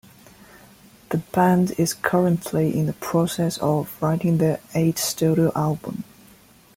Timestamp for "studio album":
4.97-6.03